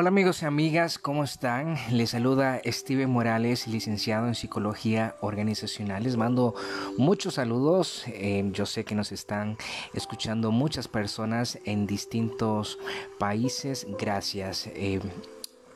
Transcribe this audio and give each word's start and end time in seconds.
Hola 0.00 0.08
amigos 0.08 0.40
y 0.40 0.46
amigas, 0.46 0.98
¿cómo 0.98 1.24
están? 1.24 1.76
Les 1.90 2.08
saluda 2.08 2.58
Steven 2.64 3.10
Morales, 3.10 3.68
licenciado 3.68 4.28
en 4.28 4.34
Psicología 4.34 5.16
Organizacional. 5.20 6.04
Les 6.04 6.16
mando 6.16 6.54
muchos 6.96 7.34
saludos. 7.34 8.04
Eh, 8.06 8.48
yo 8.50 8.64
sé 8.64 8.86
que 8.86 8.94
nos 8.94 9.12
están 9.12 9.58
escuchando 9.92 10.52
muchas 10.52 10.88
personas 10.88 11.58
en 11.66 11.86
distintos 11.86 12.78
países. 13.18 13.86
Gracias. 13.98 14.68
Eh, 14.68 15.00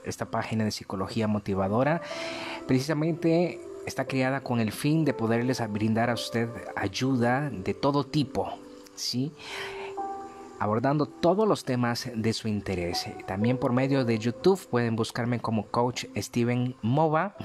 esta 0.07 0.31
página 0.31 0.65
de 0.65 0.71
Psicología 0.71 1.29
Motivadora 1.29 2.01
precisamente 2.67 3.61
está 3.85 4.07
creada 4.07 4.43
con 4.43 4.59
el 4.59 4.73
fin 4.73 5.05
de 5.05 5.13
poderles 5.13 5.61
brindar 5.71 6.09
a 6.09 6.15
usted 6.15 6.49
ayuda 6.77 7.51
de 7.51 7.75
todo 7.75 8.05
tipo. 8.05 8.55
¿Sí? 8.95 9.33
Abordando 10.65 11.05
todos 11.05 11.47
los 11.47 11.63
temas 11.63 12.11
de 12.15 12.33
su 12.33 12.49
interés. 12.49 13.07
También 13.27 13.59
por 13.59 13.75
medio 13.75 14.07
de 14.07 14.19
YouTube 14.19 14.67
pueden 14.71 14.97
buscarme 14.97 15.39
como 15.39 15.67
coach 15.67 16.07
Steven 16.17 16.75
Mova. 16.81 17.37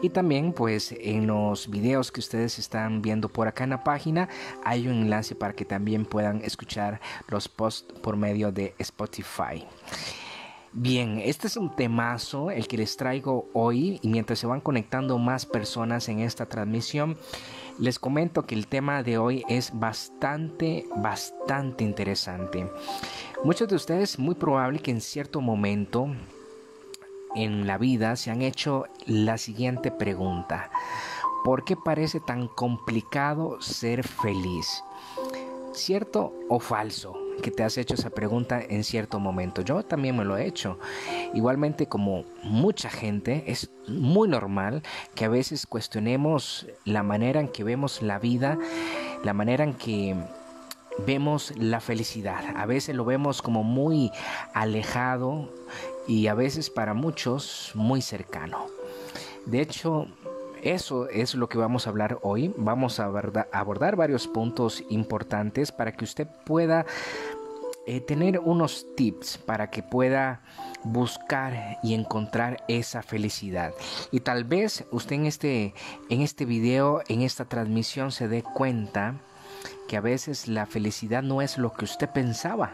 Y 0.00 0.08
también 0.08 0.54
pues 0.54 0.94
en 0.98 1.26
los 1.26 1.68
videos 1.68 2.10
que 2.10 2.20
ustedes 2.20 2.58
están 2.58 3.02
viendo 3.02 3.28
por 3.28 3.46
acá 3.46 3.64
en 3.64 3.70
la 3.70 3.84
página 3.84 4.30
hay 4.64 4.88
un 4.88 5.02
enlace 5.02 5.34
para 5.34 5.52
que 5.52 5.66
también 5.66 6.06
puedan 6.06 6.42
escuchar 6.44 7.00
los 7.28 7.46
posts 7.46 7.92
por 8.00 8.16
medio 8.16 8.50
de 8.52 8.74
Spotify. 8.78 9.66
Bien, 10.78 11.22
este 11.24 11.46
es 11.46 11.56
un 11.56 11.74
temazo 11.74 12.50
el 12.50 12.68
que 12.68 12.76
les 12.76 12.98
traigo 12.98 13.48
hoy 13.54 13.98
y 14.02 14.08
mientras 14.08 14.38
se 14.38 14.46
van 14.46 14.60
conectando 14.60 15.16
más 15.16 15.46
personas 15.46 16.06
en 16.10 16.20
esta 16.20 16.50
transmisión, 16.50 17.16
les 17.78 17.98
comento 17.98 18.44
que 18.44 18.54
el 18.54 18.66
tema 18.66 19.02
de 19.02 19.16
hoy 19.16 19.42
es 19.48 19.70
bastante, 19.72 20.84
bastante 20.96 21.82
interesante. 21.82 22.70
Muchos 23.42 23.68
de 23.68 23.76
ustedes 23.76 24.18
muy 24.18 24.34
probable 24.34 24.80
que 24.80 24.90
en 24.90 25.00
cierto 25.00 25.40
momento 25.40 26.08
en 27.34 27.66
la 27.66 27.78
vida 27.78 28.14
se 28.16 28.30
han 28.30 28.42
hecho 28.42 28.84
la 29.06 29.38
siguiente 29.38 29.90
pregunta. 29.90 30.70
¿Por 31.42 31.64
qué 31.64 31.74
parece 31.82 32.20
tan 32.20 32.48
complicado 32.48 33.62
ser 33.62 34.06
feliz? 34.06 34.84
¿Cierto 35.72 36.34
o 36.50 36.60
falso? 36.60 37.25
Te 37.50 37.62
has 37.62 37.78
hecho 37.78 37.94
esa 37.94 38.10
pregunta 38.10 38.60
en 38.62 38.84
cierto 38.84 39.20
momento. 39.20 39.62
Yo 39.62 39.84
también 39.84 40.16
me 40.16 40.24
lo 40.24 40.36
he 40.36 40.46
hecho. 40.46 40.78
Igualmente 41.34 41.86
como 41.86 42.24
mucha 42.42 42.90
gente, 42.90 43.44
es 43.46 43.70
muy 43.88 44.28
normal 44.28 44.82
que 45.14 45.24
a 45.24 45.28
veces 45.28 45.66
cuestionemos 45.66 46.66
la 46.84 47.02
manera 47.02 47.40
en 47.40 47.48
que 47.48 47.64
vemos 47.64 48.02
la 48.02 48.18
vida, 48.18 48.58
la 49.22 49.32
manera 49.32 49.64
en 49.64 49.74
que 49.74 50.16
vemos 51.06 51.52
la 51.56 51.80
felicidad. 51.80 52.56
A 52.56 52.66
veces 52.66 52.94
lo 52.94 53.04
vemos 53.04 53.42
como 53.42 53.62
muy 53.62 54.10
alejado 54.54 55.52
y 56.06 56.26
a 56.28 56.34
veces 56.34 56.70
para 56.70 56.94
muchos 56.94 57.72
muy 57.74 58.00
cercano. 58.02 58.66
De 59.44 59.60
hecho, 59.60 60.08
eso 60.62 61.08
es 61.08 61.34
lo 61.34 61.48
que 61.48 61.58
vamos 61.58 61.86
a 61.86 61.90
hablar 61.90 62.18
hoy. 62.22 62.52
Vamos 62.56 62.98
a 62.98 63.04
abordar 63.04 63.96
varios 63.96 64.26
puntos 64.26 64.82
importantes 64.88 65.70
para 65.70 65.92
que 65.92 66.04
usted 66.04 66.26
pueda 66.44 66.86
eh, 67.86 68.00
tener 68.00 68.40
unos 68.40 68.86
tips 68.96 69.38
para 69.38 69.70
que 69.70 69.82
pueda 69.82 70.42
buscar 70.82 71.78
y 71.82 71.94
encontrar 71.94 72.64
esa 72.68 73.02
felicidad. 73.02 73.72
Y 74.10 74.20
tal 74.20 74.44
vez 74.44 74.84
usted 74.90 75.16
en 75.16 75.26
este, 75.26 75.74
en 76.08 76.20
este 76.20 76.44
video, 76.44 77.02
en 77.08 77.22
esta 77.22 77.44
transmisión 77.44 78.10
se 78.10 78.28
dé 78.28 78.42
cuenta 78.42 79.14
que 79.88 79.96
a 79.96 80.00
veces 80.00 80.48
la 80.48 80.66
felicidad 80.66 81.22
no 81.22 81.42
es 81.42 81.58
lo 81.58 81.72
que 81.72 81.84
usted 81.84 82.08
pensaba. 82.10 82.72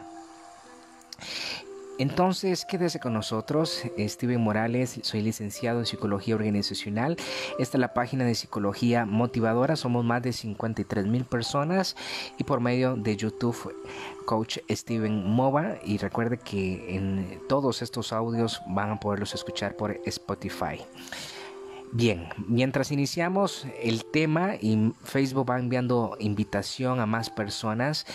Entonces, 2.02 2.64
quédese 2.64 2.98
con 2.98 3.12
nosotros. 3.12 3.84
Steven 3.96 4.40
Morales, 4.40 4.98
soy 5.04 5.22
licenciado 5.22 5.78
en 5.78 5.86
Psicología 5.86 6.34
Organizacional. 6.34 7.16
Esta 7.60 7.76
es 7.76 7.80
la 7.80 7.94
página 7.94 8.24
de 8.24 8.34
Psicología 8.34 9.06
Motivadora. 9.06 9.76
Somos 9.76 10.04
más 10.04 10.20
de 10.20 10.32
53 10.32 11.06
mil 11.06 11.24
personas 11.24 11.94
y 12.38 12.42
por 12.42 12.58
medio 12.58 12.96
de 12.96 13.16
YouTube, 13.16 13.72
Coach 14.24 14.58
Steven 14.68 15.30
Mova. 15.30 15.76
Y 15.84 15.98
recuerde 15.98 16.38
que 16.38 16.96
en 16.96 17.40
todos 17.48 17.82
estos 17.82 18.12
audios 18.12 18.60
van 18.66 18.90
a 18.90 18.98
poderlos 18.98 19.32
escuchar 19.36 19.76
por 19.76 20.00
Spotify. 20.04 20.80
Bien, 21.92 22.30
mientras 22.48 22.90
iniciamos 22.90 23.64
el 23.80 24.06
tema 24.06 24.56
y 24.60 24.92
Facebook 25.04 25.48
va 25.48 25.60
enviando 25.60 26.16
invitación 26.18 26.98
a 26.98 27.06
más 27.06 27.30
personas, 27.30 28.06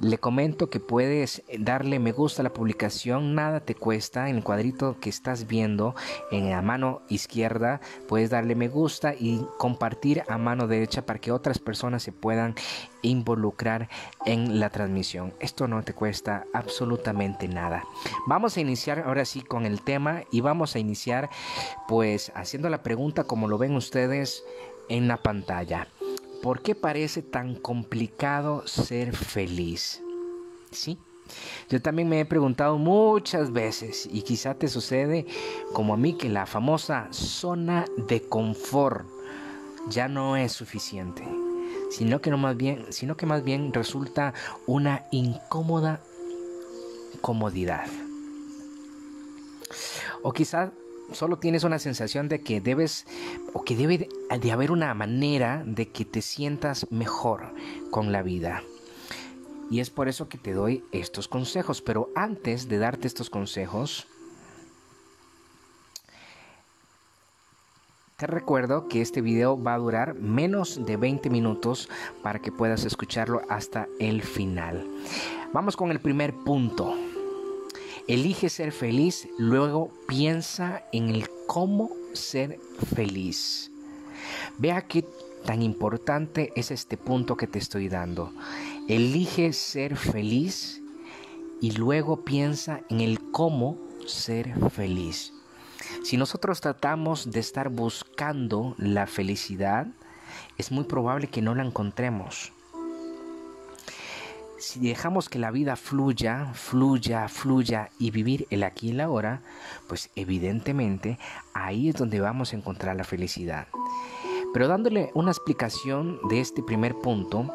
le 0.00 0.18
comento 0.18 0.70
que 0.70 0.80
puedes 0.80 1.42
darle 1.58 1.98
me 1.98 2.12
gusta 2.12 2.42
a 2.42 2.44
la 2.44 2.52
publicación, 2.52 3.34
nada 3.34 3.60
te 3.60 3.74
cuesta. 3.74 4.28
En 4.28 4.36
el 4.36 4.44
cuadrito 4.44 4.98
que 4.98 5.10
estás 5.10 5.46
viendo 5.46 5.94
en 6.30 6.50
la 6.50 6.62
mano 6.62 7.02
izquierda, 7.08 7.80
puedes 8.08 8.30
darle 8.30 8.54
me 8.54 8.68
gusta 8.68 9.14
y 9.14 9.44
compartir 9.58 10.22
a 10.28 10.38
mano 10.38 10.66
derecha 10.66 11.04
para 11.04 11.18
que 11.18 11.32
otras 11.32 11.58
personas 11.58 12.02
se 12.02 12.12
puedan 12.12 12.54
involucrar 13.02 13.88
en 14.24 14.58
la 14.58 14.70
transmisión. 14.70 15.34
Esto 15.38 15.68
no 15.68 15.82
te 15.82 15.92
cuesta 15.92 16.44
absolutamente 16.54 17.46
nada. 17.48 17.84
Vamos 18.26 18.56
a 18.56 18.60
iniciar 18.60 19.00
ahora 19.00 19.24
sí 19.24 19.42
con 19.42 19.66
el 19.66 19.82
tema 19.82 20.22
y 20.30 20.40
vamos 20.40 20.74
a 20.74 20.78
iniciar 20.78 21.28
pues 21.88 22.32
haciendo 22.34 22.70
la 22.70 22.82
pregunta 22.82 23.24
como 23.24 23.48
lo 23.48 23.58
ven 23.58 23.76
ustedes 23.76 24.44
en 24.88 25.08
la 25.08 25.18
pantalla. 25.18 25.86
¿Por 26.42 26.62
qué 26.62 26.74
parece 26.74 27.22
tan 27.22 27.54
complicado 27.54 28.66
ser 28.66 29.14
feliz? 29.14 30.02
¿Sí? 30.70 30.98
Yo 31.68 31.80
también 31.82 32.08
me 32.08 32.20
he 32.20 32.24
preguntado 32.24 32.78
muchas 32.78 33.52
veces 33.52 34.08
y 34.10 34.22
quizá 34.22 34.54
te 34.54 34.68
sucede 34.68 35.26
como 35.72 35.94
a 35.94 35.96
mí 35.96 36.14
que 36.14 36.28
la 36.28 36.46
famosa 36.46 37.08
zona 37.10 37.84
de 38.08 38.22
confort 38.22 39.06
ya 39.88 40.08
no 40.08 40.36
es 40.36 40.52
suficiente, 40.52 41.22
sino 41.90 42.20
que 42.20 42.30
no 42.30 42.38
más 42.38 42.56
bien, 42.56 42.86
sino 42.90 43.16
que 43.16 43.26
más 43.26 43.44
bien 43.44 43.72
resulta 43.72 44.34
una 44.66 45.06
incómoda 45.10 46.00
comodidad. 47.20 47.86
O 50.22 50.32
quizá 50.32 50.72
solo 51.12 51.38
tienes 51.38 51.64
una 51.64 51.78
sensación 51.78 52.28
de 52.28 52.42
que 52.42 52.60
debes 52.60 53.06
o 53.52 53.62
que 53.62 53.76
debe 53.76 54.08
de 54.40 54.52
haber 54.52 54.70
una 54.70 54.92
manera 54.94 55.62
de 55.66 55.88
que 55.88 56.04
te 56.04 56.22
sientas 56.22 56.86
mejor 56.90 57.54
con 57.90 58.12
la 58.12 58.22
vida. 58.22 58.62
Y 59.70 59.78
es 59.80 59.88
por 59.88 60.08
eso 60.08 60.28
que 60.28 60.36
te 60.36 60.52
doy 60.52 60.84
estos 60.90 61.28
consejos. 61.28 61.80
Pero 61.80 62.10
antes 62.16 62.68
de 62.68 62.78
darte 62.78 63.06
estos 63.06 63.30
consejos, 63.30 64.08
te 68.16 68.26
recuerdo 68.26 68.88
que 68.88 69.00
este 69.00 69.20
video 69.20 69.62
va 69.62 69.74
a 69.74 69.78
durar 69.78 70.14
menos 70.14 70.84
de 70.84 70.96
20 70.96 71.30
minutos 71.30 71.88
para 72.22 72.40
que 72.40 72.50
puedas 72.50 72.84
escucharlo 72.84 73.42
hasta 73.48 73.86
el 74.00 74.22
final. 74.22 74.86
Vamos 75.52 75.76
con 75.76 75.90
el 75.90 76.00
primer 76.00 76.34
punto. 76.34 77.09
Elige 78.10 78.48
ser 78.48 78.72
feliz, 78.72 79.28
luego 79.38 79.92
piensa 80.08 80.82
en 80.90 81.10
el 81.10 81.28
cómo 81.46 81.92
ser 82.12 82.58
feliz. 82.92 83.70
Vea 84.58 84.82
qué 84.82 85.06
tan 85.44 85.62
importante 85.62 86.52
es 86.56 86.72
este 86.72 86.96
punto 86.96 87.36
que 87.36 87.46
te 87.46 87.60
estoy 87.60 87.88
dando. 87.88 88.32
Elige 88.88 89.52
ser 89.52 89.94
feliz 89.96 90.82
y 91.60 91.70
luego 91.70 92.24
piensa 92.24 92.80
en 92.88 93.00
el 93.00 93.30
cómo 93.30 93.78
ser 94.06 94.58
feliz. 94.70 95.32
Si 96.02 96.16
nosotros 96.16 96.60
tratamos 96.60 97.30
de 97.30 97.38
estar 97.38 97.68
buscando 97.68 98.74
la 98.76 99.06
felicidad, 99.06 99.86
es 100.58 100.72
muy 100.72 100.82
probable 100.82 101.28
que 101.28 101.42
no 101.42 101.54
la 101.54 101.64
encontremos 101.64 102.52
si 104.60 104.78
dejamos 104.78 105.28
que 105.30 105.38
la 105.38 105.50
vida 105.50 105.74
fluya, 105.74 106.52
fluya, 106.52 107.28
fluya 107.28 107.90
y 107.98 108.10
vivir 108.10 108.46
el 108.50 108.62
aquí 108.62 108.88
y 108.88 108.90
el 108.90 109.00
ahora, 109.00 109.40
pues 109.88 110.10
evidentemente 110.16 111.18
ahí 111.54 111.88
es 111.88 111.96
donde 111.96 112.20
vamos 112.20 112.52
a 112.52 112.56
encontrar 112.56 112.94
la 112.94 113.04
felicidad. 113.04 113.66
Pero 114.52 114.68
dándole 114.68 115.10
una 115.14 115.30
explicación 115.30 116.18
de 116.28 116.40
este 116.40 116.62
primer 116.62 116.94
punto, 116.94 117.52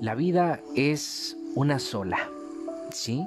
la 0.00 0.14
vida 0.14 0.60
es 0.76 1.36
una 1.56 1.80
sola, 1.80 2.28
¿sí? 2.92 3.26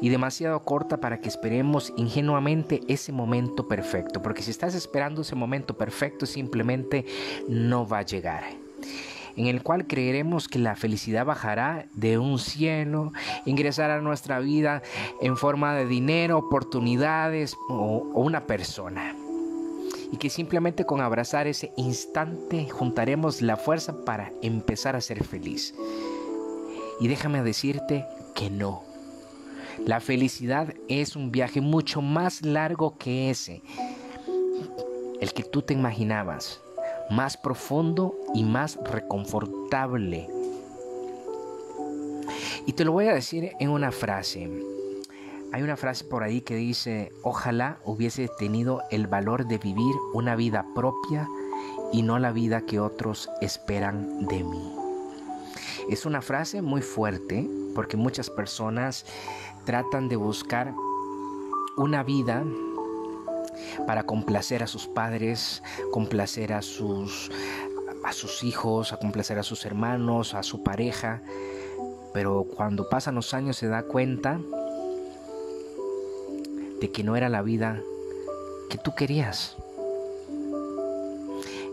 Y 0.00 0.08
demasiado 0.08 0.64
corta 0.64 0.96
para 0.98 1.20
que 1.20 1.28
esperemos 1.28 1.92
ingenuamente 1.96 2.80
ese 2.88 3.12
momento 3.12 3.68
perfecto, 3.68 4.22
porque 4.22 4.42
si 4.42 4.50
estás 4.50 4.74
esperando 4.74 5.20
ese 5.20 5.34
momento 5.34 5.76
perfecto 5.76 6.24
simplemente 6.24 7.04
no 7.46 7.86
va 7.86 7.98
a 7.98 8.02
llegar 8.02 8.63
en 9.36 9.46
el 9.46 9.62
cual 9.62 9.86
creeremos 9.86 10.48
que 10.48 10.58
la 10.58 10.76
felicidad 10.76 11.26
bajará 11.26 11.86
de 11.92 12.18
un 12.18 12.38
cielo, 12.38 13.12
ingresará 13.44 13.96
a 13.96 14.00
nuestra 14.00 14.38
vida 14.38 14.82
en 15.20 15.36
forma 15.36 15.74
de 15.74 15.86
dinero, 15.86 16.38
oportunidades 16.38 17.56
o, 17.68 18.10
una 18.14 18.46
persona. 18.46 19.14
Y 20.12 20.16
que 20.16 20.30
simplemente 20.30 20.84
con 20.84 21.00
abrazar 21.00 21.46
ese 21.46 21.72
instante 21.76 22.68
juntaremos 22.68 23.42
la 23.42 23.56
fuerza 23.56 24.04
para 24.04 24.30
empezar 24.42 24.94
a 24.94 25.00
ser 25.00 25.24
feliz. 25.24 25.74
Y 27.00 27.08
déjame 27.08 27.42
decirte 27.42 28.06
que 28.34 28.50
no. 28.50 28.82
La 29.84 30.00
felicidad 30.00 30.72
es 30.88 31.16
un 31.16 31.32
viaje 31.32 31.60
mucho 31.60 32.00
más 32.00 32.42
largo 32.42 32.96
que 32.96 33.30
ese, 33.30 33.60
el 35.20 35.32
que 35.32 35.42
tú 35.42 35.62
te 35.62 35.74
imaginabas, 35.74 36.60
más 37.10 37.36
profundo 37.36 38.14
y 38.34 38.44
más 38.44 38.78
reconfortable. 38.84 40.28
Y 42.66 42.72
te 42.72 42.84
lo 42.84 42.92
voy 42.92 43.08
a 43.08 43.14
decir 43.14 43.52
en 43.60 43.70
una 43.70 43.92
frase. 43.92 44.50
Hay 45.52 45.62
una 45.62 45.76
frase 45.76 46.04
por 46.04 46.22
ahí 46.22 46.40
que 46.40 46.56
dice, 46.56 47.12
ojalá 47.22 47.78
hubiese 47.84 48.28
tenido 48.38 48.82
el 48.90 49.06
valor 49.06 49.46
de 49.46 49.58
vivir 49.58 49.94
una 50.12 50.34
vida 50.34 50.66
propia 50.74 51.28
y 51.92 52.02
no 52.02 52.18
la 52.18 52.32
vida 52.32 52.62
que 52.62 52.80
otros 52.80 53.30
esperan 53.40 54.26
de 54.26 54.42
mí. 54.42 54.74
Es 55.88 56.06
una 56.06 56.22
frase 56.22 56.62
muy 56.62 56.82
fuerte 56.82 57.48
porque 57.74 57.96
muchas 57.96 58.30
personas 58.30 59.04
tratan 59.64 60.08
de 60.08 60.16
buscar 60.16 60.74
una 61.76 62.02
vida 62.02 62.44
para 63.86 64.04
complacer 64.04 64.62
a 64.62 64.66
sus 64.66 64.86
padres, 64.86 65.62
complacer 65.92 66.52
a 66.52 66.62
sus 66.62 67.30
a 68.04 68.12
sus 68.12 68.44
hijos, 68.44 68.92
a 68.92 68.98
complacer 68.98 69.38
a 69.38 69.42
sus 69.42 69.64
hermanos, 69.64 70.34
a 70.34 70.42
su 70.42 70.62
pareja, 70.62 71.22
pero 72.12 72.44
cuando 72.44 72.88
pasan 72.88 73.14
los 73.14 73.32
años 73.32 73.56
se 73.56 73.66
da 73.66 73.82
cuenta 73.82 74.40
de 76.80 76.90
que 76.92 77.02
no 77.02 77.16
era 77.16 77.30
la 77.30 77.40
vida 77.40 77.82
que 78.68 78.76
tú 78.76 78.94
querías. 78.94 79.56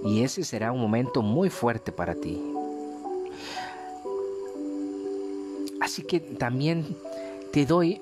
Y 0.03 0.23
ese 0.23 0.43
será 0.43 0.71
un 0.71 0.79
momento 0.79 1.21
muy 1.21 1.49
fuerte 1.49 1.91
para 1.91 2.15
ti. 2.15 2.41
Así 5.81 6.03
que 6.03 6.19
también 6.19 6.97
te 7.51 7.65
doy 7.65 8.01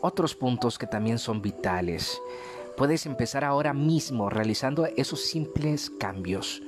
otros 0.00 0.34
puntos 0.34 0.78
que 0.78 0.86
también 0.86 1.18
son 1.18 1.42
vitales. 1.42 2.20
Puedes 2.76 3.06
empezar 3.06 3.44
ahora 3.44 3.72
mismo 3.72 4.28
realizando 4.30 4.86
esos 4.96 5.20
simples 5.20 5.90
cambios. 5.90 6.60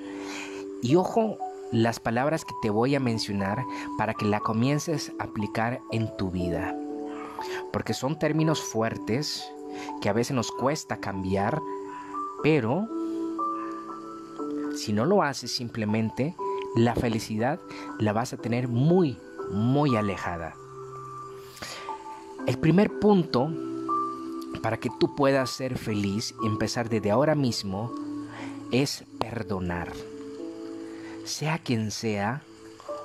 Y 0.82 0.94
ojo 0.94 1.38
las 1.72 1.98
palabras 1.98 2.44
que 2.44 2.54
te 2.62 2.70
voy 2.70 2.94
a 2.94 3.00
mencionar 3.00 3.64
para 3.98 4.14
que 4.14 4.24
la 4.24 4.38
comiences 4.38 5.12
a 5.18 5.24
aplicar 5.24 5.80
en 5.90 6.16
tu 6.16 6.30
vida. 6.30 6.76
Porque 7.72 7.92
son 7.92 8.18
términos 8.18 8.62
fuertes 8.62 9.50
que 10.00 10.08
a 10.08 10.12
veces 10.12 10.36
nos 10.36 10.52
cuesta 10.52 11.00
cambiar, 11.00 11.60
pero 12.42 12.86
si 14.76 14.92
no 14.92 15.06
lo 15.06 15.24
haces 15.24 15.50
simplemente, 15.50 16.36
la 16.76 16.94
felicidad 16.94 17.58
la 17.98 18.12
vas 18.12 18.32
a 18.32 18.36
tener 18.36 18.68
muy, 18.68 19.18
muy 19.50 19.96
alejada. 19.96 20.54
El 22.46 22.58
primer 22.58 23.00
punto 23.00 23.50
para 24.62 24.78
que 24.78 24.90
tú 24.98 25.14
puedas 25.14 25.50
ser 25.50 25.78
feliz 25.78 26.34
y 26.42 26.46
empezar 26.46 26.88
desde 26.88 27.10
ahora 27.10 27.34
mismo 27.34 27.92
es 28.70 29.04
perdonar. 29.18 29.92
Sea 31.24 31.58
quien 31.58 31.90
sea 31.90 32.42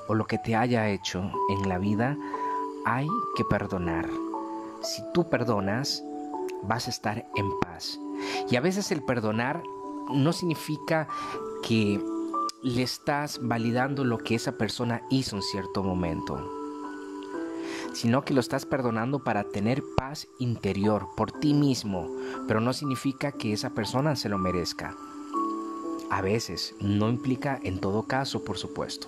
o 0.07 0.13
lo 0.13 0.25
que 0.25 0.37
te 0.37 0.55
haya 0.55 0.89
hecho 0.89 1.31
en 1.49 1.69
la 1.69 1.77
vida, 1.77 2.17
hay 2.85 3.07
que 3.35 3.45
perdonar. 3.45 4.09
Si 4.81 5.03
tú 5.13 5.29
perdonas, 5.29 6.03
vas 6.63 6.87
a 6.87 6.89
estar 6.89 7.25
en 7.35 7.59
paz. 7.59 7.99
Y 8.49 8.55
a 8.55 8.61
veces 8.61 8.91
el 8.91 9.03
perdonar 9.03 9.63
no 10.13 10.33
significa 10.33 11.07
que 11.63 12.03
le 12.63 12.83
estás 12.83 13.39
validando 13.41 14.03
lo 14.03 14.17
que 14.17 14.35
esa 14.35 14.57
persona 14.57 15.01
hizo 15.09 15.35
en 15.35 15.41
cierto 15.41 15.83
momento, 15.83 16.51
sino 17.93 18.23
que 18.23 18.33
lo 18.33 18.39
estás 18.39 18.65
perdonando 18.65 19.23
para 19.23 19.45
tener 19.45 19.83
interior 20.39 21.07
por 21.15 21.31
ti 21.31 21.53
mismo, 21.53 22.09
pero 22.47 22.59
no 22.59 22.73
significa 22.73 23.31
que 23.31 23.53
esa 23.53 23.71
persona 23.71 24.15
se 24.15 24.29
lo 24.29 24.37
merezca. 24.37 24.95
A 26.09 26.21
veces, 26.21 26.75
no 26.81 27.09
implica 27.09 27.59
en 27.63 27.79
todo 27.79 28.03
caso, 28.03 28.43
por 28.43 28.57
supuesto. 28.57 29.07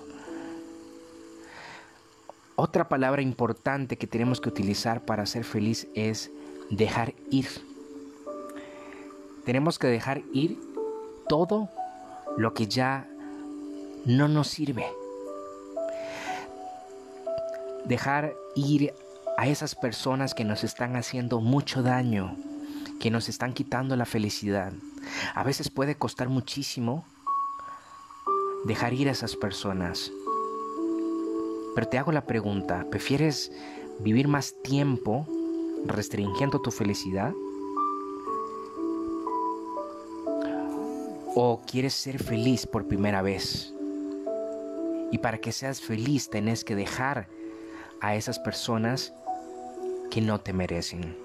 Otra 2.56 2.88
palabra 2.88 3.20
importante 3.20 3.98
que 3.98 4.06
tenemos 4.06 4.40
que 4.40 4.48
utilizar 4.48 5.04
para 5.04 5.26
ser 5.26 5.44
feliz 5.44 5.88
es 5.94 6.30
dejar 6.70 7.14
ir. 7.30 7.48
Tenemos 9.44 9.78
que 9.78 9.88
dejar 9.88 10.22
ir 10.32 10.58
todo 11.28 11.68
lo 12.36 12.54
que 12.54 12.66
ya 12.66 13.08
no 14.06 14.28
nos 14.28 14.48
sirve. 14.48 14.86
Dejar 17.84 18.34
ir 18.54 18.94
a 19.36 19.46
esas 19.48 19.74
personas 19.74 20.34
que 20.34 20.44
nos 20.44 20.64
están 20.64 20.96
haciendo 20.96 21.40
mucho 21.40 21.82
daño, 21.82 22.36
que 23.00 23.10
nos 23.10 23.28
están 23.28 23.52
quitando 23.52 23.96
la 23.96 24.06
felicidad. 24.06 24.72
A 25.34 25.42
veces 25.42 25.70
puede 25.70 25.96
costar 25.96 26.28
muchísimo 26.28 27.04
dejar 28.64 28.94
ir 28.94 29.08
a 29.08 29.12
esas 29.12 29.36
personas. 29.36 30.12
Pero 31.74 31.88
te 31.88 31.98
hago 31.98 32.12
la 32.12 32.26
pregunta, 32.26 32.86
¿prefieres 32.90 33.50
vivir 33.98 34.28
más 34.28 34.54
tiempo 34.62 35.26
restringiendo 35.86 36.60
tu 36.60 36.70
felicidad? 36.70 37.32
¿O 41.36 41.60
quieres 41.66 41.94
ser 41.94 42.22
feliz 42.22 42.66
por 42.66 42.86
primera 42.86 43.22
vez? 43.22 43.74
Y 45.10 45.18
para 45.18 45.38
que 45.38 45.50
seas 45.50 45.80
feliz 45.80 46.30
tenés 46.30 46.64
que 46.64 46.76
dejar 46.76 47.28
a 48.00 48.14
esas 48.14 48.38
personas 48.38 49.12
que 50.14 50.20
no 50.20 50.40
te 50.40 50.52
merecen. 50.52 51.16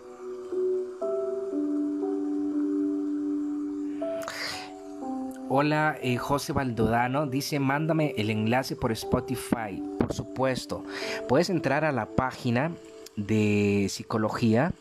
Hola, 5.47 5.95
eh, 6.01 6.17
José 6.17 6.53
Valdodano 6.53 7.27
dice, 7.27 7.59
mándame 7.59 8.15
el 8.17 8.31
enlace 8.31 8.75
por 8.75 8.91
Spotify. 8.91 9.83
Por 9.99 10.11
supuesto, 10.11 10.83
puedes 11.27 11.51
entrar 11.51 11.85
a 11.85 11.91
la 11.91 12.07
página 12.07 12.71
de 13.15 13.85
psicología. 13.91 14.73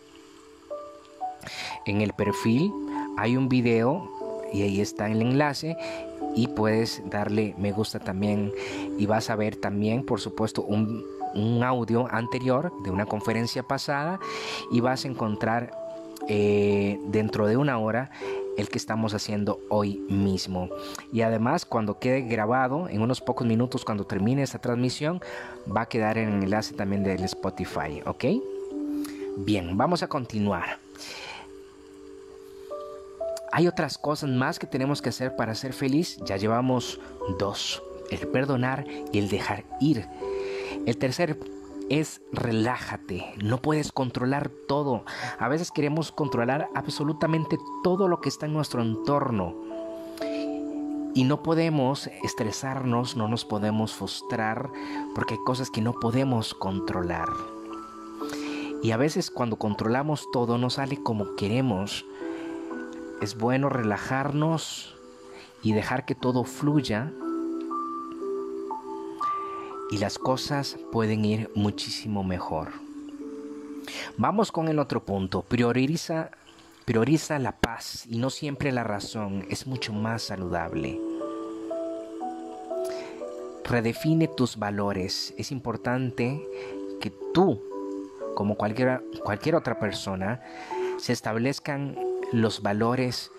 En 1.84 2.00
el 2.00 2.14
perfil 2.14 2.72
hay 3.18 3.36
un 3.36 3.50
video 3.50 4.10
y 4.54 4.62
ahí 4.62 4.80
está 4.80 5.10
el 5.10 5.20
enlace 5.20 5.76
y 6.34 6.46
puedes 6.46 7.02
darle 7.10 7.54
me 7.58 7.72
gusta 7.72 7.98
también 7.98 8.52
y 8.96 9.04
vas 9.04 9.28
a 9.28 9.36
ver 9.36 9.56
también 9.56 10.04
por 10.04 10.20
supuesto 10.20 10.62
un, 10.62 11.04
audio 11.62 12.06
anterior 12.10 12.72
de 12.82 12.90
una 12.90 13.06
conferencia 13.06 13.62
pasada 13.62 14.18
y 14.70 14.80
vas 14.80 15.04
a 15.04 15.08
encontrar 15.08 15.70
eh, 16.28 17.00
dentro 17.06 17.46
de 17.46 17.56
una 17.56 17.78
hora 17.78 18.10
el 18.58 18.68
que 18.68 18.78
estamos 18.78 19.14
haciendo 19.14 19.60
hoy 19.68 19.98
mismo. 20.08 20.68
Y 21.12 21.22
además, 21.22 21.64
cuando 21.64 21.98
quede 21.98 22.22
grabado, 22.22 22.88
en 22.88 23.00
unos 23.02 23.20
pocos 23.20 23.46
minutos, 23.46 23.84
cuando 23.84 24.04
termine 24.04 24.42
esta 24.42 24.58
transmisión, 24.58 25.20
va 25.74 25.82
a 25.82 25.86
quedar 25.86 26.18
en 26.18 26.28
el 26.28 26.42
enlace 26.42 26.74
también 26.74 27.04
del 27.04 27.22
Spotify, 27.22 28.02
¿ok? 28.04 28.24
Bien, 29.38 29.76
vamos 29.76 30.02
a 30.02 30.08
continuar. 30.08 30.80
Hay 33.52 33.66
otras 33.66 33.96
cosas 33.96 34.28
más 34.28 34.58
que 34.58 34.66
tenemos 34.66 35.00
que 35.00 35.08
hacer 35.08 35.36
para 35.36 35.54
ser 35.54 35.72
feliz. 35.72 36.18
Ya 36.24 36.36
llevamos 36.36 37.00
dos. 37.38 37.82
El 38.10 38.26
perdonar 38.28 38.84
y 39.12 39.18
el 39.18 39.28
dejar 39.28 39.64
ir. 39.80 40.06
El 40.88 40.96
tercer 40.96 41.38
es 41.90 42.22
relájate. 42.32 43.34
No 43.44 43.60
puedes 43.60 43.92
controlar 43.92 44.48
todo. 44.48 45.04
A 45.38 45.46
veces 45.46 45.70
queremos 45.70 46.12
controlar 46.12 46.70
absolutamente 46.74 47.58
todo 47.84 48.08
lo 48.08 48.22
que 48.22 48.30
está 48.30 48.46
en 48.46 48.54
nuestro 48.54 48.80
entorno. 48.80 49.54
Y 51.14 51.24
no 51.24 51.42
podemos 51.42 52.06
estresarnos, 52.22 53.18
no 53.18 53.28
nos 53.28 53.44
podemos 53.44 53.92
frustrar 53.92 54.70
porque 55.14 55.34
hay 55.34 55.40
cosas 55.44 55.68
que 55.68 55.82
no 55.82 55.92
podemos 55.92 56.54
controlar. 56.54 57.28
Y 58.82 58.92
a 58.92 58.96
veces 58.96 59.30
cuando 59.30 59.56
controlamos 59.56 60.26
todo 60.32 60.56
no 60.56 60.70
sale 60.70 61.02
como 61.02 61.36
queremos 61.36 62.06
es 63.20 63.36
bueno 63.36 63.68
relajarnos 63.68 64.96
y 65.62 65.74
dejar 65.74 66.06
que 66.06 66.14
todo 66.14 66.44
fluya 66.44 67.12
y 69.90 69.98
las 69.98 70.18
cosas 70.18 70.76
pueden 70.92 71.24
ir 71.24 71.50
muchísimo 71.54 72.24
mejor. 72.24 72.72
Vamos 74.16 74.52
con 74.52 74.68
el 74.68 74.78
otro 74.78 75.04
punto. 75.04 75.42
Prioriza, 75.42 76.30
prioriza 76.84 77.38
la 77.38 77.52
paz 77.52 78.06
y 78.08 78.18
no 78.18 78.30
siempre 78.30 78.72
la 78.72 78.84
razón. 78.84 79.46
Es 79.50 79.66
mucho 79.66 79.92
más 79.92 80.22
saludable. 80.22 81.00
Redefine 83.64 84.28
tus 84.28 84.58
valores. 84.58 85.34
Es 85.38 85.52
importante 85.52 86.42
que 87.00 87.12
tú, 87.32 87.62
como 88.34 88.56
cualquier, 88.56 89.02
cualquier 89.24 89.54
otra 89.54 89.78
persona, 89.78 90.42
se 90.98 91.12
establezcan 91.12 91.96
los 92.32 92.62
valores 92.62 93.30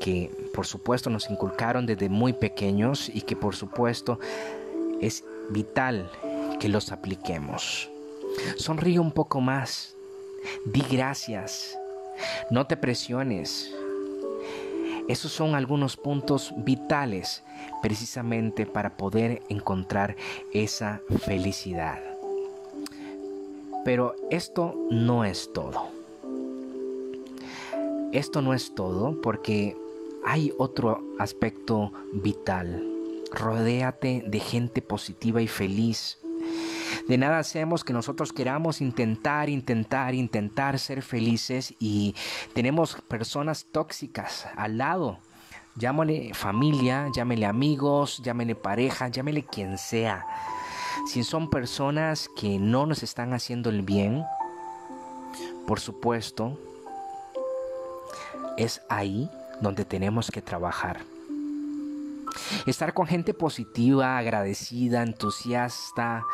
que 0.00 0.30
por 0.54 0.66
supuesto 0.66 1.10
nos 1.10 1.30
inculcaron 1.30 1.86
desde 1.86 2.08
muy 2.08 2.32
pequeños 2.32 3.10
y 3.12 3.22
que 3.22 3.36
por 3.36 3.54
supuesto 3.54 4.18
es 5.00 5.24
vital 5.50 6.10
que 6.58 6.68
los 6.68 6.92
apliquemos. 6.92 7.90
Sonríe 8.56 8.98
un 8.98 9.12
poco 9.12 9.40
más. 9.40 9.94
Di 10.64 10.82
gracias. 10.82 11.78
No 12.50 12.66
te 12.66 12.76
presiones. 12.76 13.72
Esos 15.08 15.32
son 15.32 15.54
algunos 15.54 15.96
puntos 15.96 16.52
vitales 16.58 17.42
precisamente 17.82 18.66
para 18.66 18.96
poder 18.96 19.42
encontrar 19.48 20.16
esa 20.52 21.00
felicidad. 21.24 21.98
Pero 23.84 24.14
esto 24.30 24.74
no 24.90 25.24
es 25.24 25.52
todo. 25.52 25.88
Esto 28.12 28.42
no 28.42 28.54
es 28.54 28.74
todo 28.74 29.20
porque 29.20 29.76
hay 30.24 30.52
otro 30.58 31.02
aspecto 31.18 31.92
vital. 32.12 32.89
Rodéate 33.32 34.24
de 34.26 34.40
gente 34.40 34.82
positiva 34.82 35.40
y 35.40 35.48
feliz. 35.48 36.18
De 37.08 37.18
nada 37.18 37.38
hacemos 37.38 37.84
que 37.84 37.92
nosotros 37.92 38.32
queramos 38.32 38.80
intentar, 38.80 39.48
intentar, 39.48 40.14
intentar 40.14 40.78
ser 40.78 41.02
felices 41.02 41.74
y 41.78 42.14
tenemos 42.54 42.96
personas 43.08 43.66
tóxicas 43.72 44.46
al 44.56 44.78
lado. 44.78 45.18
Llámale 45.76 46.34
familia, 46.34 47.08
llámele 47.14 47.46
amigos, 47.46 48.20
llámele 48.22 48.54
pareja, 48.54 49.08
llámele 49.08 49.44
quien 49.44 49.78
sea. 49.78 50.26
Si 51.06 51.24
son 51.24 51.48
personas 51.48 52.28
que 52.36 52.58
no 52.58 52.86
nos 52.86 53.02
están 53.02 53.32
haciendo 53.32 53.70
el 53.70 53.82
bien, 53.82 54.24
por 55.66 55.80
supuesto, 55.80 56.58
es 58.56 58.82
ahí 58.88 59.30
donde 59.60 59.84
tenemos 59.84 60.30
que 60.30 60.42
trabajar. 60.42 61.00
Estar 62.66 62.94
con 62.94 63.06
gente 63.06 63.34
positiva, 63.34 64.18
agradecida, 64.18 65.02
entusiasta, 65.02 66.24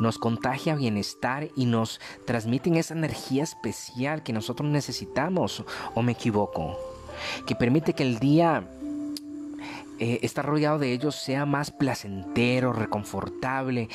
nos 0.00 0.18
contagia 0.18 0.74
bienestar 0.74 1.48
y 1.56 1.66
nos 1.66 2.00
transmiten 2.26 2.76
esa 2.76 2.94
energía 2.94 3.42
especial 3.42 4.22
que 4.22 4.32
nosotros 4.32 4.68
necesitamos, 4.68 5.64
o 5.94 6.02
me 6.02 6.12
equivoco, 6.12 6.78
que 7.46 7.54
permite 7.54 7.94
que 7.94 8.02
el 8.02 8.18
día 8.18 8.68
eh, 9.98 10.18
estar 10.22 10.44
rodeado 10.44 10.78
de 10.78 10.92
ellos 10.92 11.14
sea 11.14 11.46
más 11.46 11.70
placentero, 11.70 12.72
reconfortable, 12.72 13.88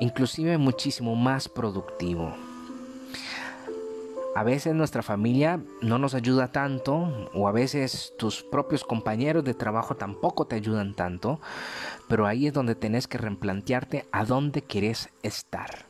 inclusive 0.00 0.58
muchísimo 0.58 1.16
más 1.16 1.48
productivo. 1.48 2.47
A 4.34 4.44
veces 4.44 4.74
nuestra 4.74 5.02
familia 5.02 5.60
no 5.80 5.98
nos 5.98 6.14
ayuda 6.14 6.52
tanto 6.52 7.28
o 7.34 7.48
a 7.48 7.52
veces 7.52 8.12
tus 8.18 8.42
propios 8.42 8.84
compañeros 8.84 9.42
de 9.42 9.54
trabajo 9.54 9.96
tampoco 9.96 10.46
te 10.46 10.56
ayudan 10.56 10.94
tanto, 10.94 11.40
pero 12.08 12.26
ahí 12.26 12.46
es 12.46 12.52
donde 12.52 12.74
tenés 12.74 13.08
que 13.08 13.18
replantearte 13.18 14.06
a 14.12 14.24
dónde 14.24 14.62
querés 14.62 15.08
estar. 15.22 15.86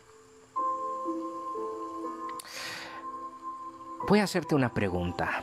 Voy 4.08 4.20
a 4.20 4.24
hacerte 4.24 4.54
una 4.54 4.72
pregunta. 4.72 5.42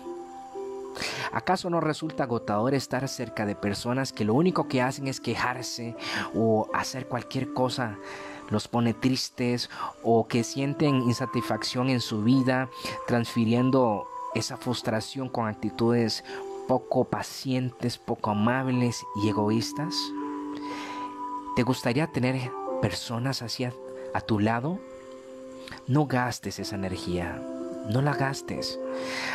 ¿Acaso 1.31 1.69
no 1.69 1.81
resulta 1.81 2.23
agotador 2.23 2.73
estar 2.73 3.07
cerca 3.07 3.45
de 3.45 3.55
personas 3.55 4.13
que 4.13 4.23
lo 4.25 4.33
único 4.33 4.67
que 4.67 4.81
hacen 4.81 5.07
es 5.07 5.19
quejarse 5.19 5.95
o 6.33 6.69
hacer 6.73 7.07
cualquier 7.07 7.53
cosa 7.53 7.97
los 8.49 8.67
pone 8.67 8.93
tristes 8.93 9.69
o 10.03 10.27
que 10.27 10.43
sienten 10.43 11.01
insatisfacción 11.03 11.89
en 11.89 12.01
su 12.01 12.23
vida, 12.23 12.69
transfiriendo 13.07 14.07
esa 14.33 14.57
frustración 14.57 15.29
con 15.29 15.47
actitudes 15.47 16.23
poco 16.67 17.05
pacientes, 17.05 17.97
poco 17.97 18.31
amables 18.31 19.05
y 19.21 19.29
egoístas? 19.29 19.95
¿Te 21.55 21.63
gustaría 21.63 22.07
tener 22.07 22.51
personas 22.81 23.41
así 23.41 23.63
a, 23.63 24.21
tu 24.21 24.39
lado? 24.39 24.79
No 25.87 26.05
gastes 26.05 26.59
esa 26.59 26.75
energía, 26.75 27.41
no 27.89 28.01
la 28.01 28.13
gastes. 28.13 28.79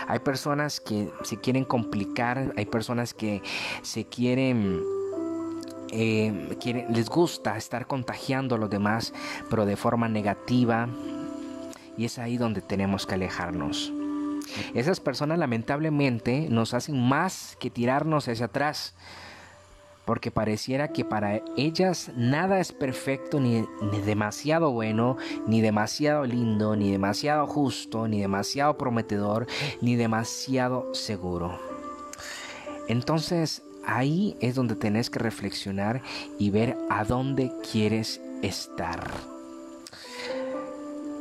Hay 0.06 0.18
personas 0.18 0.80
que 0.80 1.10
se 1.22 1.38
quieren 1.38 1.64
complicar, 1.64 2.52
hay 2.56 2.66
personas 2.66 3.14
que 3.14 3.42
se 3.82 4.04
quieren 4.04 4.82
eh, 5.92 6.86
les 6.88 7.08
gusta 7.08 7.56
estar 7.56 7.86
contagiando 7.86 8.54
a 8.54 8.58
los 8.58 8.70
demás, 8.70 9.12
pero 9.48 9.66
de 9.66 9.76
forma 9.76 10.08
negativa. 10.08 10.88
Y 11.96 12.04
es 12.04 12.18
ahí 12.18 12.36
donde 12.36 12.60
tenemos 12.60 13.06
que 13.06 13.14
alejarnos. 13.14 13.92
Esas 14.74 15.00
personas 15.00 15.38
lamentablemente 15.38 16.48
nos 16.50 16.74
hacen 16.74 17.00
más 17.00 17.56
que 17.60 17.70
tirarnos 17.70 18.28
hacia 18.28 18.46
atrás. 18.46 18.94
Porque 20.04 20.30
pareciera 20.30 20.88
que 20.88 21.04
para 21.04 21.40
ellas 21.56 22.10
nada 22.16 22.58
es 22.58 22.72
perfecto, 22.72 23.38
ni, 23.38 23.64
ni 23.92 24.00
demasiado 24.00 24.72
bueno, 24.72 25.16
ni 25.46 25.60
demasiado 25.60 26.24
lindo, 26.24 26.74
ni 26.74 26.90
demasiado 26.90 27.46
justo, 27.46 28.08
ni 28.08 28.20
demasiado 28.20 28.76
prometedor, 28.76 29.46
ni 29.80 29.94
demasiado 29.94 30.92
seguro. 30.94 31.60
Entonces 32.88 33.62
ahí 33.84 34.36
es 34.40 34.54
donde 34.54 34.76
tenés 34.76 35.10
que 35.10 35.18
reflexionar 35.18 36.02
y 36.38 36.50
ver 36.50 36.76
a 36.88 37.04
dónde 37.04 37.52
quieres 37.70 38.20
estar. 38.42 39.10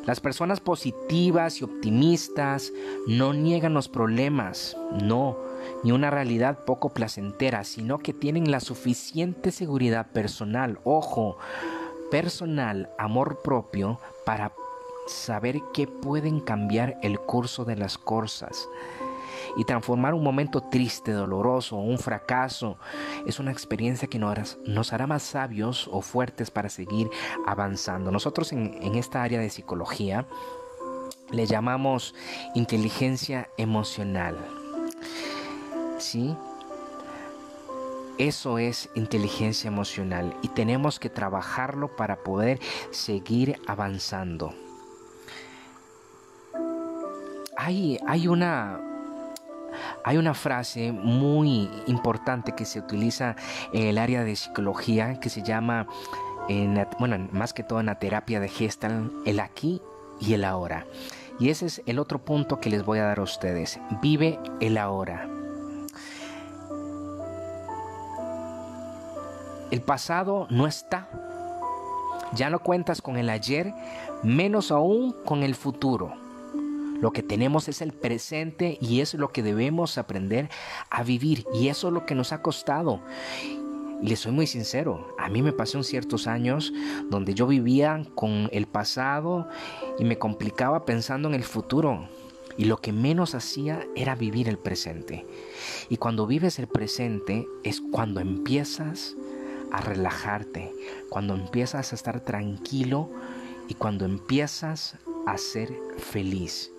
Las 0.06 0.20
personas 0.20 0.60
positivas 0.60 1.62
y 1.62 1.66
optimistas 1.66 2.72
no 3.08 3.34
niegan 3.34 3.74
los 3.74 3.90
problemas, 3.90 4.76
no, 5.04 5.38
ni 5.84 5.92
una 5.92 6.10
realidad 6.10 6.66
poco 6.66 6.90
placentera, 6.90 7.64
sino 7.64 8.00
que 8.00 8.14
tienen 8.14 8.50
la 8.50 8.60
suficiente 8.60 9.52
seguridad 9.52 10.08
personal, 10.12 10.80
ojo, 10.84 11.38
personal, 12.10 12.90
amor 12.98 13.42
propio, 13.44 14.00
para 14.26 14.52
saber 15.06 15.62
que 15.74 15.86
pueden 15.86 16.40
cambiar 16.40 16.98
el 17.04 17.20
curso 17.20 17.66
de 17.66 17.76
las 17.76 17.98
cosas 17.98 18.68
y 19.58 19.66
transformar 19.66 20.14
un 20.14 20.24
momento 20.24 20.62
triste, 20.62 21.12
doloroso, 21.12 21.78
un 21.78 21.98
fracaso, 21.98 22.78
es 23.26 23.40
una 23.40 23.52
experiencia 23.52 24.08
que 24.08 24.20
nos 24.20 24.94
hará 24.94 25.08
más 25.08 25.24
sabios 25.24 25.90
o 25.92 26.02
fuertes 26.02 26.52
para 26.52 26.70
seguir 26.70 27.10
avanzando. 27.46 28.12
Nosotros 28.12 28.52
en, 28.52 28.78
en 28.82 28.96
esta 28.96 29.24
área 29.24 29.40
de 29.40 29.50
psicología 29.50 30.26
le 31.32 31.46
llamamos 31.46 32.16
inteligencia 32.56 33.50
emocional. 33.58 34.38
¿Sí? 35.98 36.36
Eso 38.18 38.58
es 38.58 38.90
inteligencia 38.96 39.70
emocional 39.70 40.36
y 40.42 40.50
tenemos 40.50 41.00
que 41.00 41.10
trabajarlo 41.10 41.96
para 41.96 42.18
poder 42.18 42.60
seguir 42.92 43.58
avanzando. 43.66 44.54
Hay, 47.56 47.98
hay 48.06 48.28
una, 48.28 48.82
hay 50.04 50.18
una 50.18 50.34
frase 50.34 50.92
muy 50.92 51.70
importante 51.88 52.54
que 52.54 52.66
se 52.66 52.80
utiliza 52.80 53.36
en 53.74 53.88
el 53.88 53.98
área 53.98 54.24
de 54.24 54.36
psicología 54.36 55.20
que 55.20 55.30
se 55.30 55.44
llama, 55.44 55.88
bueno, 57.00 57.28
más 57.32 57.54
que 57.54 57.64
todo 57.64 57.80
en 57.80 57.88
la 57.88 58.00
terapia 58.00 58.40
de 58.40 58.50
Gestalt, 58.50 59.12
el 59.26 59.40
aquí 59.40 59.82
y 60.20 60.34
el 60.34 60.44
ahora. 60.44 60.86
Y 61.40 61.50
ese 61.50 61.68
es 61.68 61.82
el 61.86 62.00
otro 62.00 62.20
punto 62.20 62.60
que 62.60 62.70
les 62.70 62.84
voy 62.84 63.00
a 63.00 63.06
dar 63.06 63.20
a 63.20 63.24
ustedes. 63.24 63.80
Vive 64.02 64.40
el 64.60 64.78
ahora. 64.78 65.28
El 69.72 69.82
pasado 69.82 70.48
no 70.50 70.68
está. 70.68 71.08
Ya 72.34 72.50
no 72.50 72.60
cuentas 72.60 73.02
con 73.02 73.18
el 73.18 73.30
ayer, 73.30 73.74
menos 74.24 74.72
aún 74.72 75.16
con 75.26 75.44
el 75.44 75.56
futuro. 75.56 76.29
Lo 77.02 77.12
que 77.12 77.24
tenemos 77.24 77.70
es 77.70 77.82
el 77.82 77.94
presente 77.94 78.78
y 78.82 79.00
es 79.00 79.14
lo 79.14 79.30
que 79.30 79.44
debemos 79.44 79.98
aprender 79.98 80.50
a 80.90 81.04
vivir. 81.04 81.46
Y 81.54 81.70
eso 81.70 81.88
es 81.88 81.94
lo 81.94 82.06
que 82.06 82.16
nos 82.16 82.34
ha 82.34 82.42
costado. 82.42 83.02
Y 84.02 84.08
les 84.08 84.20
soy 84.20 84.32
muy 84.32 84.48
sincero, 84.48 85.14
a 85.18 85.28
mí 85.28 85.42
me 85.42 85.52
pasó 85.52 85.84
ciertos 85.84 86.28
años 86.28 86.72
donde 87.10 87.34
yo 87.34 87.48
vivía 87.48 88.02
con 88.16 88.50
el 88.54 88.66
pasado 88.66 89.50
y 89.98 90.06
me 90.06 90.18
complicaba 90.18 90.86
pensando 90.86 91.28
en 91.28 91.36
el 91.36 91.44
futuro. 91.44 92.08
Y 92.58 92.66
lo 92.66 92.78
que 92.78 92.92
menos 92.92 93.36
hacía 93.36 93.86
era 93.96 94.16
vivir 94.16 94.50
el 94.50 94.58
presente. 94.58 95.26
Y 95.90 95.98
cuando 95.98 96.28
vives 96.28 96.60
el 96.60 96.68
presente 96.68 97.46
es 97.64 97.82
cuando 97.82 98.20
empiezas 98.20 99.16
a 99.72 99.82
relajarte, 99.82 100.74
cuando 101.10 101.36
empiezas 101.36 101.92
a 101.92 101.96
estar 101.96 102.22
tranquilo 102.22 103.10
y 103.68 103.76
cuando 103.76 104.04
empiezas 104.06 104.98
a 105.26 105.38
ser 105.38 105.74
feliz 105.98 106.72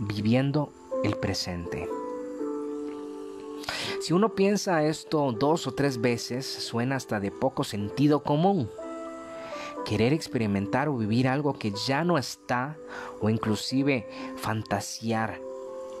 viviendo 0.00 0.72
el 1.04 1.14
presente. 1.16 1.88
Si 4.00 4.14
uno 4.14 4.34
piensa 4.34 4.82
esto 4.82 5.30
dos 5.32 5.66
o 5.66 5.72
tres 5.72 6.00
veces, 6.00 6.46
suena 6.46 6.96
hasta 6.96 7.20
de 7.20 7.30
poco 7.30 7.64
sentido 7.64 8.22
común. 8.22 8.70
Querer 9.84 10.14
experimentar 10.14 10.88
o 10.88 10.96
vivir 10.96 11.28
algo 11.28 11.52
que 11.52 11.72
ya 11.86 12.02
no 12.02 12.16
está, 12.16 12.76
o 13.20 13.28
inclusive 13.28 14.08
fantasear, 14.36 15.38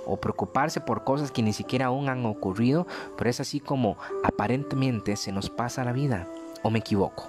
o 0.06 0.16
preocuparse 0.16 0.80
por 0.80 1.04
cosas 1.04 1.30
que 1.30 1.42
ni 1.42 1.52
siquiera 1.52 1.86
aún 1.86 2.08
han 2.08 2.24
ocurrido, 2.24 2.86
pero 3.18 3.28
es 3.28 3.38
así 3.38 3.60
como 3.60 3.98
aparentemente 4.24 5.16
se 5.16 5.30
nos 5.30 5.50
pasa 5.50 5.84
la 5.84 5.92
vida, 5.92 6.26
o 6.62 6.70
me 6.70 6.78
equivoco. 6.78 7.28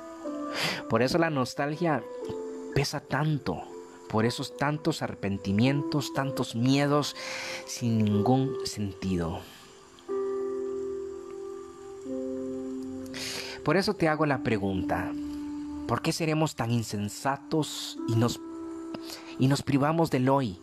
Por 0.89 1.01
eso 1.01 1.17
la 1.17 1.29
nostalgia 1.29 2.01
pesa 2.73 3.01
tanto, 3.01 3.61
por 4.11 4.25
esos 4.25 4.57
tantos 4.57 5.01
arrepentimientos, 5.01 6.13
tantos 6.13 6.53
miedos 6.53 7.15
sin 7.65 8.03
ningún 8.03 8.53
sentido. 8.65 9.39
Por 13.63 13.77
eso 13.77 13.93
te 13.93 14.09
hago 14.09 14.25
la 14.25 14.43
pregunta, 14.43 15.13
¿por 15.87 16.01
qué 16.01 16.11
seremos 16.11 16.55
tan 16.55 16.71
insensatos 16.71 17.97
y 18.09 18.15
nos, 18.15 18.41
y 19.39 19.47
nos 19.47 19.61
privamos 19.61 20.11
del 20.11 20.27
hoy? 20.27 20.59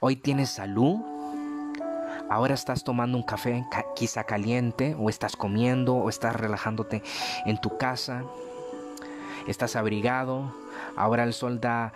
Hoy 0.00 0.16
tienes 0.16 0.50
salud, 0.50 0.96
ahora 2.28 2.52
estás 2.52 2.84
tomando 2.84 3.16
un 3.16 3.24
café 3.24 3.64
quizá 3.94 4.24
caliente 4.24 4.94
o 4.98 5.08
estás 5.08 5.34
comiendo 5.34 5.94
o 5.94 6.10
estás 6.10 6.36
relajándote 6.36 7.02
en 7.46 7.58
tu 7.58 7.78
casa, 7.78 8.24
estás 9.46 9.76
abrigado, 9.76 10.65
ahora 10.96 11.24
el 11.24 11.32
sol 11.32 11.60
da 11.60 11.92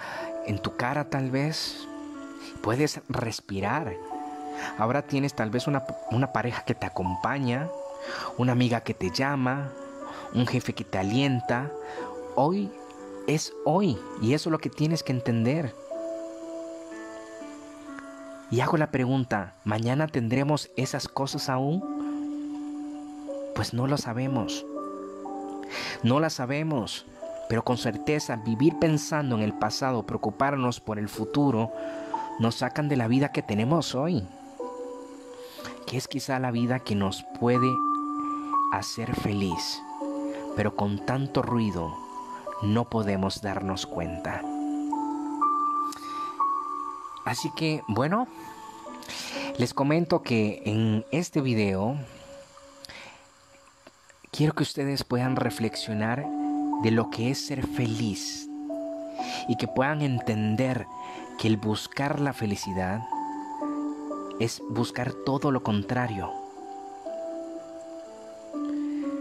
en 0.47 0.59
tu 0.59 0.77
cara 0.77 1.11
tal 1.11 1.31
vez, 1.31 1.87
puedes 2.63 3.01
respirar, 3.09 3.95
ahora 4.79 5.03
tienes 5.03 5.35
tal 5.35 5.51
vez 5.51 5.67
una, 5.67 5.85
una 6.11 6.33
pareja 6.33 6.63
que 6.65 6.75
te 6.75 6.87
acompaña, 6.87 7.69
una 8.39 8.53
amiga 8.53 8.81
que 8.81 8.95
te 8.95 9.11
llama, 9.11 9.73
un 10.35 10.47
jefe 10.47 10.73
que 10.73 10.85
te 10.85 10.99
alienta. 10.99 11.71
Hoy 12.35 12.71
es 13.27 13.53
hoy 13.65 13.99
y 14.21 14.35
eso 14.35 14.49
es 14.49 14.53
lo 14.53 14.59
que 14.59 14.71
tienes 14.71 15.03
que 15.03 15.13
entender. 15.13 15.75
Y 18.51 18.61
hago 18.61 18.77
la 18.77 18.91
pregunta, 18.91 19.55
¿mañana 19.65 20.09
tendremos 20.09 20.71
esas 20.77 21.07
cosas 21.07 21.49
aún? 21.49 21.83
Pues 23.55 23.75
no 23.75 23.87
lo 23.87 23.97
sabemos. 23.97 24.65
No 26.03 26.19
las 26.19 26.33
sabemos, 26.35 27.07
pero 27.51 27.65
con 27.65 27.79
certeza 27.79 28.37
vivir 28.37 28.79
pensando 28.79 29.35
en 29.35 29.43
el 29.43 29.53
pasado, 29.53 30.07
preocuparnos 30.07 30.79
por 30.79 31.01
el 31.01 31.09
futuro, 31.09 31.73
nos 32.39 32.55
sacan 32.55 32.89
de 32.89 32.97
la 32.97 33.09
vida 33.09 33.33
que 33.33 33.43
tenemos 33.43 33.97
hoy, 33.97 34.25
que 35.85 35.97
es 35.97 36.07
quizá 36.07 36.39
la 36.39 36.53
vida 36.53 36.79
que 36.79 36.95
nos 36.95 37.25
puede 37.41 37.69
a 38.73 38.85
ser 38.85 39.17
feliz, 39.17 39.83
pero 40.55 40.77
con 40.77 41.05
tanto 41.05 41.43
ruido 41.43 41.93
no 42.63 42.89
podemos 42.89 43.43
darnos 43.43 43.85
cuenta. 43.85 44.43
Así 47.25 47.51
que, 47.57 47.83
bueno, 47.89 48.29
les 49.59 49.75
comento 49.75 50.23
que 50.23 50.63
en 50.67 51.05
este 51.11 51.41
video 51.41 51.97
quiero 54.31 54.55
que 54.55 54.63
ustedes 54.63 55.03
puedan 55.03 55.35
reflexionar 55.35 56.25
de 56.83 56.91
lo 56.91 57.11
que 57.11 57.31
es 57.31 57.47
ser 57.47 57.67
feliz 57.67 58.49
y 59.49 59.57
que 59.57 59.69
puedan 59.69 60.03
entender 60.03 60.87
que 61.39 61.49
el 61.49 61.57
buscar 61.57 62.21
la 62.21 62.33
felicidad 62.33 63.03
es 64.39 64.63
buscar 64.71 65.13
todo 65.13 65.51
lo 65.51 65.63
contrario 65.63 66.31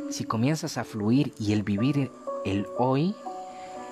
si 0.09 0.23
comienzas 0.23 0.77
a 0.77 0.83
fluir 0.83 1.33
y 1.39 1.53
el 1.53 1.63
vivir 1.63 2.11
el 2.43 2.67
hoy, 2.77 3.15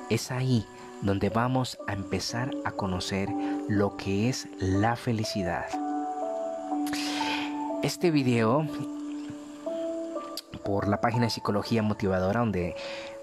es 0.09 0.31
ahí 0.31 0.65
donde 1.01 1.29
vamos 1.29 1.77
a 1.87 1.93
empezar 1.93 2.51
a 2.65 2.71
conocer 2.71 3.29
lo 3.67 3.97
que 3.97 4.29
es 4.29 4.47
la 4.59 4.95
felicidad. 4.95 5.65
Este 7.83 8.09
video 8.09 8.67
por 10.65 10.87
la 10.87 10.99
página 10.99 11.25
de 11.25 11.29
Psicología 11.29 11.83
Motivadora 11.83 12.39
donde 12.39 12.75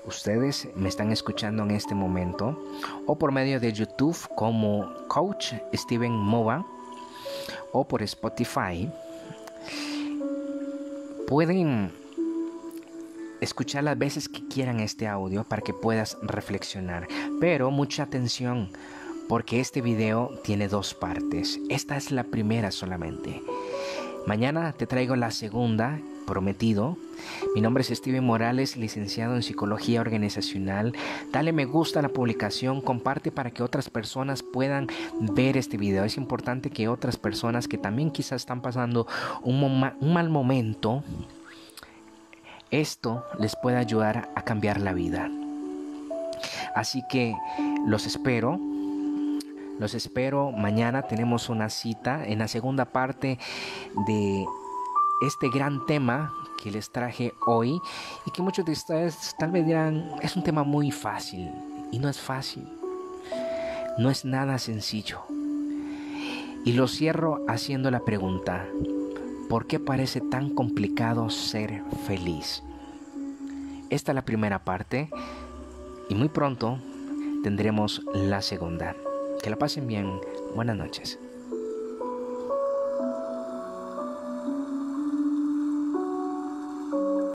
ustedes 0.06 0.68
me 0.74 0.88
están 0.88 1.12
escuchando 1.12 1.62
en 1.62 1.70
este 1.70 1.94
momento 1.94 2.62
o 3.06 3.16
por 3.16 3.32
medio 3.32 3.60
de 3.60 3.72
YouTube 3.72 4.16
como 4.34 4.92
Coach 5.08 5.54
Steven 5.74 6.12
Mova 6.12 6.66
o 7.72 7.86
por 7.86 8.02
Spotify 8.02 8.90
pueden 11.26 11.92
escuchar 13.40 13.84
las 13.84 13.98
veces 13.98 14.28
que 14.28 14.46
quieran 14.48 14.80
este 14.80 15.06
audio 15.06 15.44
para 15.44 15.62
que 15.62 15.74
puedas 15.74 16.16
reflexionar. 16.22 17.06
Pero 17.40 17.70
mucha 17.70 18.04
atención 18.04 18.70
porque 19.28 19.60
este 19.60 19.80
video 19.80 20.30
tiene 20.42 20.68
dos 20.68 20.94
partes. 20.94 21.58
Esta 21.68 21.96
es 21.96 22.10
la 22.10 22.24
primera 22.24 22.70
solamente. 22.70 23.42
Mañana 24.26 24.72
te 24.72 24.86
traigo 24.86 25.16
la 25.16 25.30
segunda, 25.30 26.00
prometido. 26.26 26.96
Mi 27.54 27.60
nombre 27.60 27.82
es 27.82 27.88
Steven 27.88 28.24
Morales, 28.24 28.78
licenciado 28.78 29.34
en 29.34 29.42
Psicología 29.42 30.00
Organizacional. 30.00 30.94
Dale 31.30 31.52
me 31.52 31.66
gusta 31.66 31.98
a 31.98 32.02
la 32.02 32.08
publicación, 32.08 32.80
comparte 32.80 33.30
para 33.30 33.50
que 33.50 33.62
otras 33.62 33.90
personas 33.90 34.42
puedan 34.42 34.86
ver 35.20 35.58
este 35.58 35.76
video. 35.76 36.04
Es 36.04 36.16
importante 36.16 36.70
que 36.70 36.88
otras 36.88 37.18
personas 37.18 37.68
que 37.68 37.76
también 37.76 38.10
quizás 38.10 38.40
están 38.40 38.62
pasando 38.62 39.06
un, 39.42 39.78
mal 39.78 40.30
momento, 40.30 41.04
esto 42.70 43.24
les 43.38 43.54
puede 43.56 43.76
ayudar 43.76 44.30
a 44.34 44.42
cambiar 44.42 44.80
la 44.80 44.94
vida. 44.94 45.30
Así 46.74 47.02
que 47.10 47.34
los 47.86 48.06
espero. 48.06 48.58
Los 49.78 49.94
espero. 49.94 50.52
Mañana 50.52 51.02
tenemos 51.02 51.48
una 51.48 51.68
cita 51.68 52.26
en 52.26 52.38
la 52.38 52.48
segunda 52.48 52.86
parte 52.86 53.38
de 54.06 54.46
este 55.22 55.48
gran 55.48 55.84
tema 55.86 56.32
que 56.62 56.70
les 56.70 56.90
traje 56.90 57.34
hoy 57.46 57.80
y 58.26 58.30
que 58.30 58.42
muchos 58.42 58.64
de 58.64 58.72
ustedes 58.72 59.34
tal 59.38 59.50
vez 59.50 59.66
dirán, 59.66 60.10
es 60.22 60.36
un 60.36 60.42
tema 60.42 60.64
muy 60.64 60.90
fácil. 60.90 61.50
Y 61.90 61.98
no 61.98 62.08
es 62.08 62.20
fácil. 62.20 62.66
No 63.98 64.10
es 64.10 64.24
nada 64.24 64.58
sencillo. 64.58 65.20
Y 66.64 66.72
lo 66.72 66.88
cierro 66.88 67.44
haciendo 67.46 67.90
la 67.90 68.00
pregunta, 68.00 68.66
¿Por 69.48 69.66
qué 69.66 69.78
parece 69.78 70.20
tan 70.20 70.50
complicado 70.50 71.28
ser 71.28 71.82
feliz? 72.06 72.62
Esta 73.90 74.12
es 74.12 74.16
la 74.16 74.24
primera 74.24 74.64
parte 74.64 75.10
y 76.08 76.14
muy 76.14 76.28
pronto 76.28 76.78
tendremos 77.42 78.02
la 78.14 78.40
segunda. 78.40 78.96
Que 79.44 79.50
la 79.50 79.58
pasen 79.58 79.86
bien. 79.86 80.22
Buenas 80.54 80.74
noches. 80.74 81.18